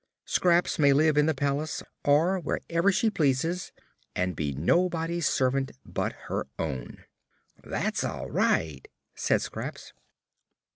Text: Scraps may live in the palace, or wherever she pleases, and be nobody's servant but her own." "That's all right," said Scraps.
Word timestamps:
Scraps 0.25 0.79
may 0.79 0.93
live 0.93 1.15
in 1.15 1.27
the 1.27 1.35
palace, 1.35 1.83
or 2.03 2.39
wherever 2.39 2.91
she 2.91 3.11
pleases, 3.11 3.71
and 4.15 4.35
be 4.35 4.51
nobody's 4.51 5.27
servant 5.27 5.73
but 5.85 6.13
her 6.27 6.47
own." 6.57 7.05
"That's 7.63 8.03
all 8.03 8.27
right," 8.27 8.87
said 9.13 9.43
Scraps. 9.43 9.93